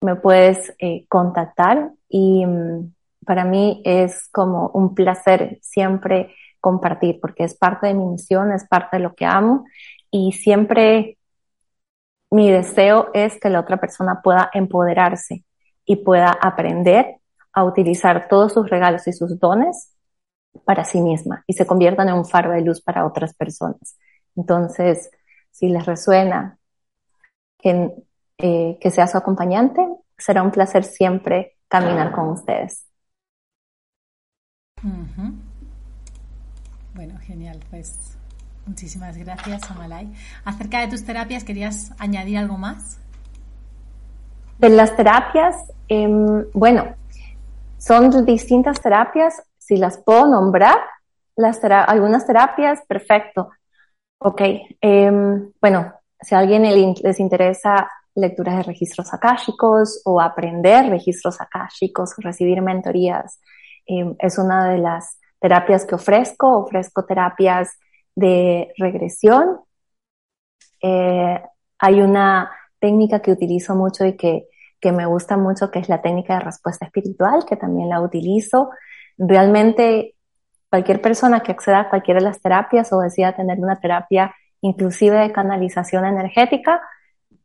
[0.00, 7.44] me puedes eh, contactar y mm, para mí es como un placer siempre compartir porque
[7.44, 9.64] es parte de mi misión, es parte de lo que amo
[10.10, 11.18] y siempre
[12.30, 15.44] mi deseo es que la otra persona pueda empoderarse
[15.84, 17.16] y pueda aprender
[17.52, 19.92] a utilizar todos sus regalos y sus dones
[20.64, 23.96] para sí misma y se conviertan en un faro de luz para otras personas.
[24.34, 25.10] Entonces,
[25.50, 26.58] si les resuena
[27.58, 27.90] que,
[28.38, 32.86] eh, que sea su acompañante, será un placer siempre caminar con ustedes.
[36.94, 37.60] Bueno, genial.
[37.70, 38.16] Pues
[38.66, 40.12] muchísimas gracias, Amalai.
[40.44, 42.98] Acerca de tus terapias, ¿querías añadir algo más?
[44.58, 45.56] De las terapias,
[45.88, 46.94] em, bueno,
[47.78, 50.78] son distintas terapias si las puedo nombrar,
[51.36, 53.50] las algunas terapias, perfecto.
[54.18, 54.40] Ok,
[54.80, 56.62] em, bueno, si a alguien
[57.02, 63.40] les interesa lecturas de registros akáshicos o aprender registros akáshicos, recibir mentorías,
[63.86, 66.58] em, es una de las terapias que ofrezco.
[66.58, 67.78] Ofrezco terapias
[68.14, 69.60] de regresión.
[70.82, 71.42] Eh,
[71.78, 72.50] hay una
[72.80, 74.48] técnica que utilizo mucho y que,
[74.80, 78.70] que me gusta mucho, que es la técnica de respuesta espiritual, que también la utilizo
[79.18, 80.14] realmente
[80.70, 85.16] cualquier persona que acceda a cualquiera de las terapias o decida tener una terapia inclusive
[85.16, 86.80] de canalización energética,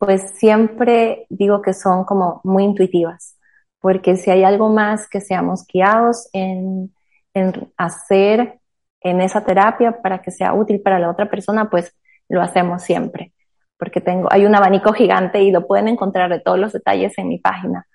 [0.02, 3.38] pues siempre digo que son como muy intuitivas,
[3.80, 6.92] porque si hay algo más que seamos guiados en,
[7.36, 8.60] en hacer
[9.02, 11.96] en esa terapia para que sea útil para la otra persona, pues
[12.30, 13.32] lo hacemos siempre,
[13.78, 17.28] porque tengo, hay un abanico gigante y lo pueden encontrar de todos los detalles en
[17.28, 17.86] mi página.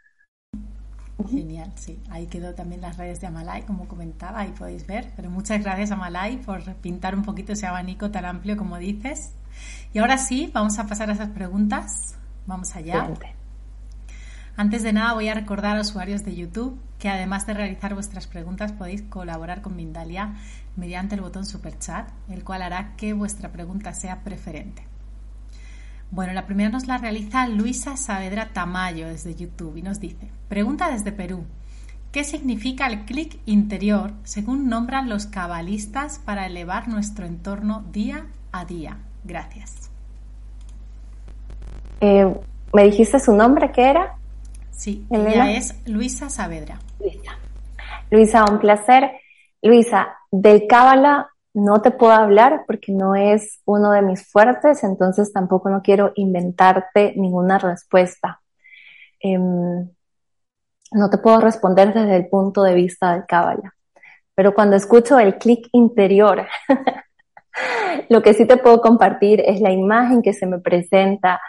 [1.29, 1.99] Genial, sí.
[2.11, 5.07] Ahí quedó también las redes de Amalai, como comentaba, ahí podéis ver.
[5.17, 9.35] Pero muchas gracias, Amalai, por pintar un poquito ese abanico tan amplio como dices.
[9.93, 12.17] Y ahora sí, vamos a pasar a esas preguntas.
[12.47, 13.09] Vamos allá.
[14.57, 18.27] Antes de nada, voy a recordar a usuarios de YouTube que además de realizar vuestras
[18.27, 20.35] preguntas, podéis colaborar con Mindalia
[20.77, 24.87] mediante el botón Super Chat, el cual hará que vuestra pregunta sea preferente.
[26.11, 30.91] Bueno, la primera nos la realiza Luisa Saavedra Tamayo desde YouTube y nos dice, pregunta
[30.91, 31.45] desde Perú,
[32.13, 38.65] ¿qué significa el clic interior según nombran los cabalistas para elevar nuestro entorno día a
[38.65, 38.99] día?
[39.27, 39.91] Gracias.
[42.01, 42.33] Eh,
[42.73, 43.73] ¿Me dijiste su nombre?
[43.73, 44.17] ¿Qué era?
[44.71, 46.79] Sí, ella es Luisa Saavedra.
[47.01, 47.39] Luisa.
[48.11, 49.11] Luisa, un placer.
[49.63, 55.33] Luisa, del Cábala no te puedo hablar porque no es uno de mis fuertes, entonces
[55.33, 58.43] tampoco no quiero inventarte ninguna respuesta.
[59.21, 59.89] Em,
[60.93, 63.75] no te puedo responder desde el punto de vista del cábala.
[64.35, 66.47] Pero cuando escucho el clic interior,
[68.09, 71.41] lo que sí te puedo compartir es la imagen que se me presenta.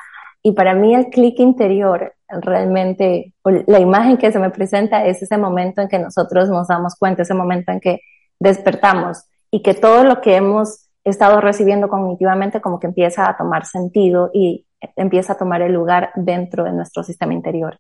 [0.42, 5.38] Y para mí el clic interior, realmente, la imagen que se me presenta es ese
[5.38, 8.02] momento en que nosotros nos damos cuenta, ese momento en que
[8.40, 13.66] despertamos y que todo lo que hemos estado recibiendo cognitivamente como que empieza a tomar
[13.66, 17.80] sentido y empieza a tomar el lugar dentro de nuestro sistema interior.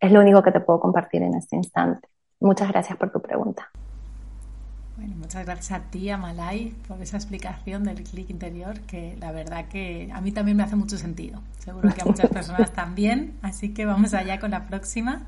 [0.00, 2.08] Es lo único que te puedo compartir en este instante.
[2.40, 3.70] Muchas gracias por tu pregunta.
[5.04, 9.68] Bueno, muchas gracias a ti, Amalai, por esa explicación del clic interior, que la verdad
[9.68, 11.42] que a mí también me hace mucho sentido.
[11.58, 13.34] Seguro que a muchas personas también.
[13.42, 15.20] Así que vamos allá con la próxima.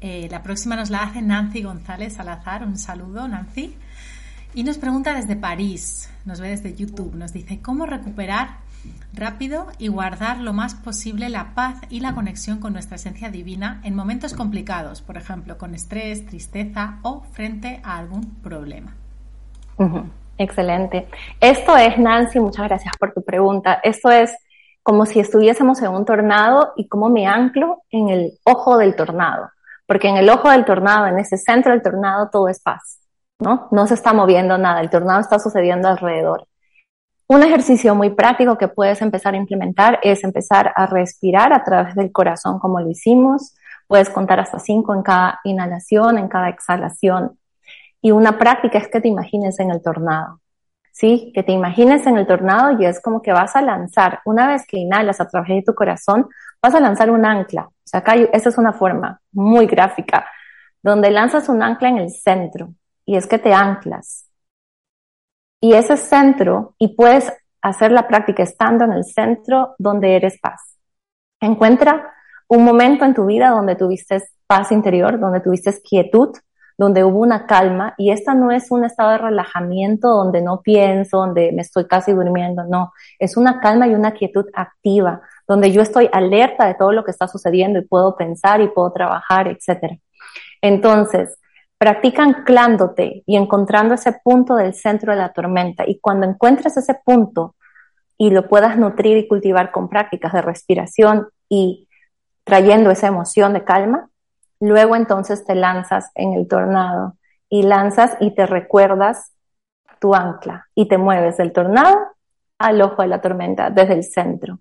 [0.00, 2.64] Eh, la próxima nos la hace Nancy González Salazar.
[2.64, 3.76] Un saludo, Nancy.
[4.54, 8.56] Y nos pregunta desde París, nos ve desde YouTube, nos dice, ¿cómo recuperar
[9.12, 13.80] rápido y guardar lo más posible la paz y la conexión con nuestra esencia divina
[13.84, 18.94] en momentos complicados, por ejemplo, con estrés, tristeza o frente a algún problema?
[20.36, 21.08] Excelente.
[21.40, 23.80] Esto es, Nancy, muchas gracias por tu pregunta.
[23.82, 24.32] Esto es
[24.82, 29.50] como si estuviésemos en un tornado y cómo me anclo en el ojo del tornado
[29.88, 33.00] porque en el ojo del tornado, en ese centro del tornado, todo es paz,
[33.38, 33.68] ¿no?
[33.70, 36.46] No se está moviendo nada, el tornado está sucediendo alrededor.
[37.28, 41.94] Un ejercicio muy práctico que puedes empezar a implementar es empezar a respirar a través
[41.94, 43.54] del corazón como lo hicimos.
[43.86, 47.38] Puedes contar hasta cinco en cada inhalación, en cada exhalación.
[48.00, 50.40] Y una práctica es que te imagines en el tornado.
[50.98, 51.30] ¿sí?
[51.34, 54.66] Que te imagines en el tornado y es como que vas a lanzar, una vez
[54.66, 56.28] que inhalas a través de tu corazón,
[56.62, 57.64] vas a lanzar un ancla.
[57.64, 60.26] O sea, acá esa es una forma muy gráfica,
[60.82, 62.74] donde lanzas un ancla en el centro
[63.04, 64.27] y es que te anclas.
[65.60, 67.32] Y ese centro, y puedes
[67.62, 70.76] hacer la práctica estando en el centro donde eres paz.
[71.40, 72.12] Encuentra
[72.48, 76.30] un momento en tu vida donde tuviste paz interior, donde tuviste quietud,
[76.78, 81.18] donde hubo una calma y esta no es un estado de relajamiento donde no pienso,
[81.18, 85.82] donde me estoy casi durmiendo, no, es una calma y una quietud activa, donde yo
[85.82, 90.00] estoy alerta de todo lo que está sucediendo y puedo pensar y puedo trabajar, etc.
[90.62, 91.36] Entonces,
[91.78, 96.94] practica anclándote y encontrando ese punto del centro de la tormenta y cuando encuentres ese
[97.04, 97.54] punto
[98.16, 101.88] y lo puedas nutrir y cultivar con prácticas de respiración y
[102.44, 104.10] trayendo esa emoción de calma,
[104.60, 107.16] Luego entonces te lanzas en el tornado
[107.48, 109.32] y lanzas y te recuerdas
[110.00, 111.96] tu ancla y te mueves del tornado
[112.58, 114.58] al ojo de la tormenta desde el centro.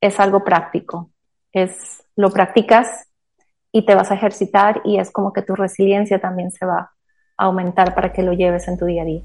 [0.00, 1.10] Es algo práctico.
[1.52, 3.08] Es lo practicas
[3.72, 6.92] y te vas a ejercitar y es como que tu resiliencia también se va
[7.36, 9.22] a aumentar para que lo lleves en tu día a día.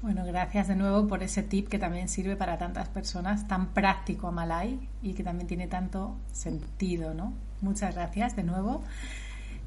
[0.00, 4.28] Bueno, gracias de nuevo por ese tip que también sirve para tantas personas, tan práctico
[4.28, 7.32] a Malay y que también tiene tanto sentido, ¿no?
[7.60, 8.82] Muchas gracias de nuevo.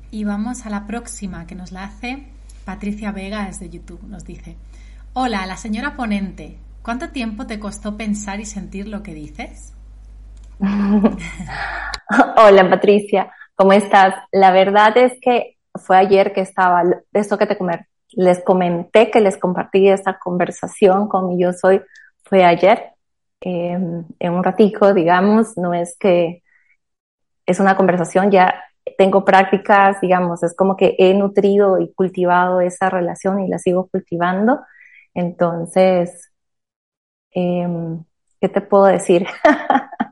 [0.09, 2.27] Y vamos a la próxima que nos la hace
[2.63, 4.03] Patricia Vega desde YouTube.
[4.03, 4.55] Nos dice,
[5.13, 9.73] hola, la señora ponente, ¿cuánto tiempo te costó pensar y sentir lo que dices?
[12.37, 14.13] hola Patricia, ¿cómo estás?
[14.31, 16.83] La verdad es que fue ayer que estaba,
[17.13, 21.81] esto que te comer, les comenté que les compartí esta conversación con yo soy
[22.25, 22.91] fue ayer,
[23.41, 26.43] em, en un ratico, digamos, no es que
[27.45, 28.53] es una conversación, ya
[28.97, 33.87] tengo prácticas, digamos, es como que he nutrido y cultivado esa relación y la sigo
[33.89, 34.61] cultivando.
[35.13, 36.31] Entonces,
[37.31, 38.03] em,
[38.39, 39.25] ¿qué te puedo decir?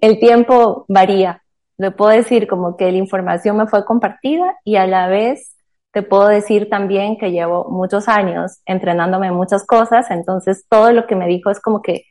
[0.00, 1.42] El tiempo varía.
[1.76, 5.54] Le puedo decir como que la información me fue compartida y a la vez
[5.92, 11.06] te puedo decir también que llevo muchos años entrenándome en muchas cosas, entonces todo lo
[11.06, 12.04] que me dijo es como que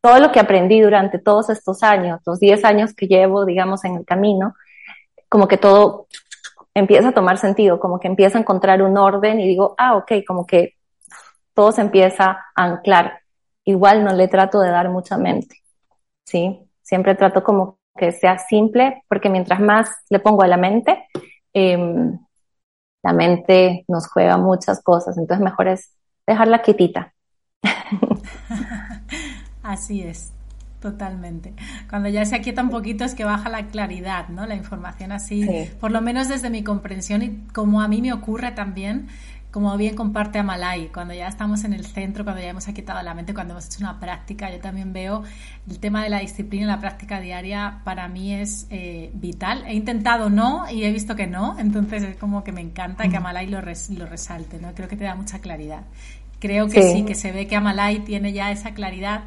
[0.00, 3.96] todo lo que aprendí durante todos estos años, los 10 años que llevo, digamos, en
[3.96, 4.54] el camino,
[5.28, 6.06] como que todo
[6.74, 10.12] empieza a tomar sentido, como que empieza a encontrar un orden y digo, ah, ok,
[10.26, 10.74] como que
[11.54, 13.20] todo se empieza a anclar.
[13.64, 15.56] Igual no le trato de dar mucha mente,
[16.26, 16.60] ¿sí?
[16.82, 21.06] Siempre trato como que sea simple, porque mientras más le pongo a la mente,
[21.54, 21.78] eh,
[23.02, 25.92] la mente nos juega muchas cosas, entonces mejor es
[26.26, 27.14] dejarla quietita.
[29.62, 30.32] Así es,
[30.80, 31.54] totalmente.
[31.88, 34.46] Cuando ya se aquieta un poquito es que baja la claridad, ¿no?
[34.46, 38.52] La información así, por lo menos desde mi comprensión y como a mí me ocurre
[38.52, 39.08] también,
[39.56, 43.14] como bien comparte Amalai, cuando ya estamos en el centro, cuando ya hemos quitado la
[43.14, 45.22] mente, cuando hemos hecho una práctica, yo también veo
[45.66, 49.64] el tema de la disciplina la práctica diaria para mí es eh, vital.
[49.66, 53.16] He intentado no y he visto que no, entonces es como que me encanta que
[53.16, 54.74] Amalai lo, lo resalte, ¿no?
[54.74, 55.84] Creo que te da mucha claridad.
[56.38, 59.22] Creo que sí, que se ve que Amalai tiene ya esa claridad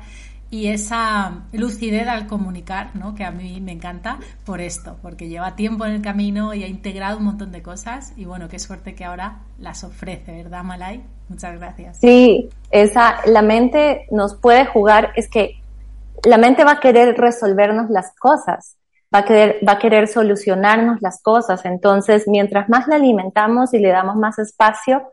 [0.52, 3.14] y esa lucidez al comunicar, ¿no?
[3.14, 6.68] que a mí me encanta por esto, porque lleva tiempo en el camino y ha
[6.68, 11.04] integrado un montón de cosas y bueno, qué suerte que ahora las ofrece, ¿verdad, Malay?
[11.28, 12.00] Muchas gracias.
[12.00, 15.62] Sí, esa, la mente nos puede jugar, es que
[16.24, 18.76] la mente va a querer resolvernos las cosas,
[19.14, 23.80] va a querer, va a querer solucionarnos las cosas, entonces mientras más la alimentamos y
[23.80, 25.04] le damos más espacio,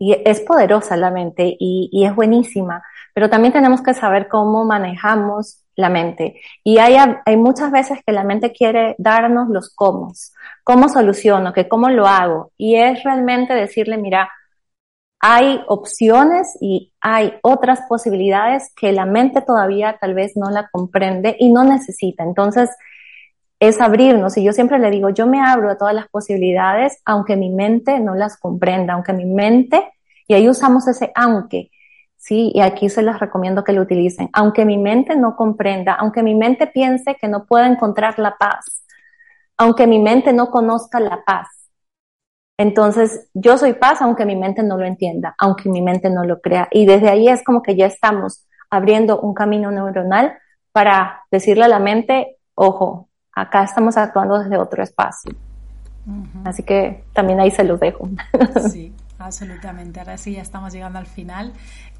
[0.00, 2.82] y es poderosa la mente y, es buenísima
[3.14, 6.40] pero también tenemos que saber cómo manejamos la mente.
[6.62, 10.12] Y hay, hay muchas veces que la mente quiere darnos los cómo,
[10.64, 12.52] cómo soluciono, que cómo lo hago.
[12.56, 14.30] Y es realmente decirle, mira,
[15.20, 21.36] hay opciones y hay otras posibilidades que la mente todavía tal vez no la comprende
[21.38, 22.24] y no necesita.
[22.24, 22.70] Entonces,
[23.60, 24.36] es abrirnos.
[24.38, 28.00] Y yo siempre le digo, yo me abro a todas las posibilidades, aunque mi mente
[28.00, 29.92] no las comprenda, aunque mi mente,
[30.26, 31.70] y ahí usamos ese aunque,
[32.16, 32.50] ¿sí?
[32.54, 34.30] Y aquí se les recomiendo que lo utilicen.
[34.32, 38.84] Aunque mi mente no comprenda, aunque mi mente piense que no pueda encontrar la paz,
[39.58, 41.48] aunque mi mente no conozca la paz.
[42.56, 46.40] Entonces, yo soy paz aunque mi mente no lo entienda, aunque mi mente no lo
[46.40, 46.68] crea.
[46.70, 50.38] Y desde ahí es como que ya estamos abriendo un camino neuronal
[50.72, 53.09] para decirle a la mente, ojo,
[53.40, 55.32] acá estamos actuando desde otro espacio.
[56.44, 58.08] Así que también ahí se los dejo.
[58.70, 60.00] Sí, absolutamente.
[60.00, 61.52] Ahora sí, ya estamos llegando al final.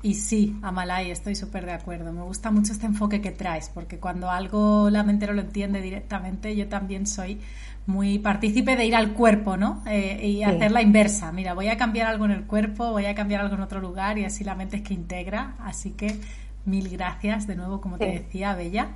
[0.03, 2.13] Y sí, Amalai, estoy súper de acuerdo.
[2.13, 6.57] Me gusta mucho este enfoque que traes, porque cuando algo la mente lo entiende directamente,
[6.57, 7.41] yo también soy
[7.87, 9.83] muy partícipe de ir al cuerpo, ¿no?
[9.87, 11.33] Eh, y hacer la inversa.
[11.33, 14.19] Mira, voy a cambiar algo en el cuerpo, voy a cambiar algo en otro lugar
[14.19, 15.55] y así la mente es que integra.
[15.61, 16.19] Así que
[16.65, 18.89] mil gracias de nuevo, como te decía, Bella.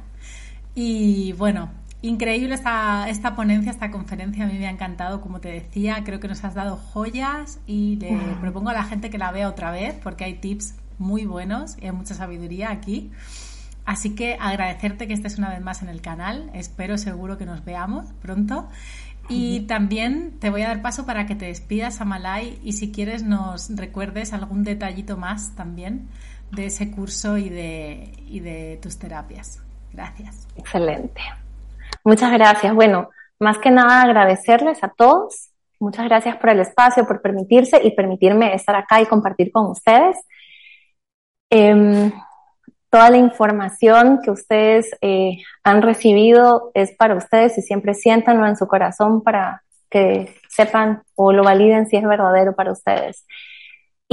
[0.74, 1.70] Y bueno,
[2.04, 6.20] Increíble esta, esta ponencia, esta conferencia, a mí me ha encantado, como te decía, creo
[6.20, 9.70] que nos has dado joyas y le propongo a la gente que la vea otra
[9.70, 13.10] vez porque hay tips muy buenos y hay mucha sabiduría aquí.
[13.86, 17.64] Así que agradecerte que estés una vez más en el canal, espero seguro que nos
[17.64, 18.68] veamos pronto.
[19.30, 22.92] Y también te voy a dar paso para que te despidas, a Malay y si
[22.92, 26.08] quieres nos recuerdes algún detallito más también
[26.52, 29.62] de ese curso y de, y de tus terapias.
[29.90, 30.46] Gracias.
[30.54, 31.22] Excelente.
[32.04, 32.74] Muchas gracias.
[32.74, 33.08] Bueno,
[33.40, 35.50] más que nada agradecerles a todos.
[35.80, 40.16] Muchas gracias por el espacio, por permitirse y permitirme estar acá y compartir con ustedes.
[41.50, 42.12] Em,
[42.90, 48.56] toda la información que ustedes eh, han recibido es para ustedes y siempre siéntanlo en
[48.56, 53.26] su corazón para que sepan o lo validen si es verdadero para ustedes.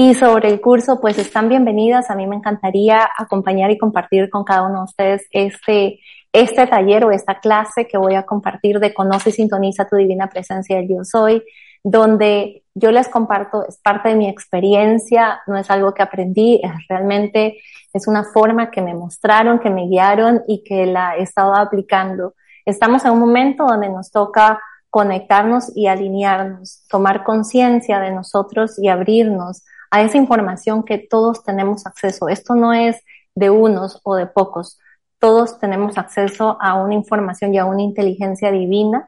[0.03, 2.09] Y sobre el curso, pues están bienvenidas.
[2.09, 5.99] A mí me encantaría acompañar y compartir con cada uno de ustedes este
[6.33, 10.27] este taller o esta clase que voy a compartir de Conoce y Sintoniza tu Divina
[10.27, 11.43] Presencia del Yo Soy,
[11.83, 16.71] donde yo les comparto, es parte de mi experiencia, no es algo que aprendí, es
[16.89, 17.59] realmente
[17.93, 22.33] es una forma que me mostraron, que me guiaron y que la he estado aplicando.
[22.65, 28.87] Estamos en un momento donde nos toca conectarnos y alinearnos, tomar conciencia de nosotros y
[28.87, 29.61] abrirnos
[29.91, 32.29] a esa información que todos tenemos acceso.
[32.29, 32.97] Esto no es
[33.35, 34.79] de unos o de pocos
[35.21, 39.07] todos tenemos acceso a una información y a una inteligencia divina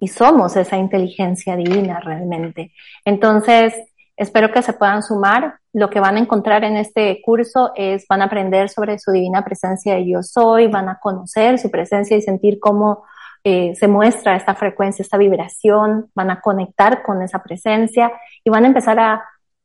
[0.00, 2.72] y somos esa inteligencia divina realmente.
[3.04, 3.74] Entonces,
[4.16, 5.58] espero que se puedan sumar.
[5.74, 9.44] Lo que van a encontrar en este curso es, van a aprender sobre su divina
[9.44, 13.04] presencia de yo soy, van a conocer su presencia y sentir cómo
[13.44, 18.10] eh, se muestra esta frecuencia, esta vibración, van a conectar con esa presencia
[18.42, 19.22] y van a empezar a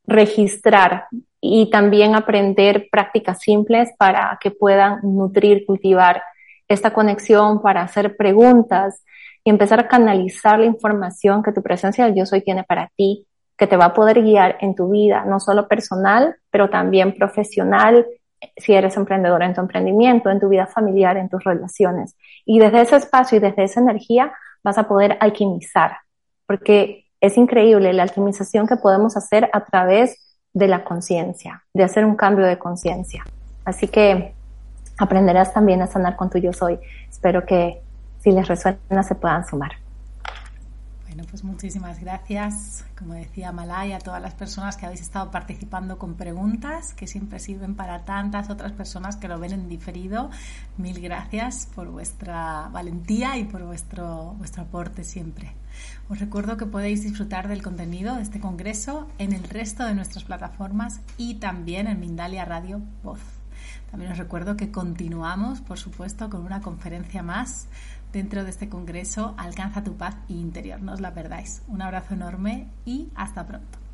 [0.08, 1.06] registrar
[1.42, 6.24] y también aprender prácticas simples para que puedan nutrir, cultivar
[6.68, 9.04] esta conexión, para hacer preguntas
[9.44, 13.26] y empezar a canalizar la información que tu presencia del yo soy tiene para ti,
[13.58, 18.06] que te va a poder guiar en tu vida, no solo personal, pero también profesional,
[18.56, 22.16] si eres emprendedor en tu emprendimiento, en tu vida familiar, en tus relaciones.
[22.46, 24.32] Y desde ese espacio y desde esa energía
[24.64, 25.98] vas a poder alquimizar,
[26.46, 32.06] porque es increíble la alquimización que podemos hacer a través de la conciencia, de hacer
[32.06, 33.24] un cambio de conciencia.
[33.66, 34.34] Así que
[34.98, 36.80] aprenderás también a sanar con tu yo soy.
[37.10, 37.82] Espero que
[38.20, 39.72] si les resuena se puedan sumar.
[41.18, 45.98] Bueno, pues muchísimas gracias, como decía Malay, a todas las personas que habéis estado participando
[45.98, 50.30] con preguntas que siempre sirven para tantas otras personas que lo ven en diferido.
[50.78, 55.54] Mil gracias por vuestra valentía y por vuestro, vuestro aporte siempre.
[56.08, 60.24] Os recuerdo que podéis disfrutar del contenido de este congreso en el resto de nuestras
[60.24, 63.22] plataformas y también en Mindalia Radio Voz.
[63.90, 67.68] También os recuerdo que continuamos, por supuesto, con una conferencia más
[68.12, 69.36] dentro de este congreso.
[69.38, 71.64] Alcanza tu paz interior, no os la perdáis.
[71.68, 73.87] Un abrazo enorme y hasta pronto.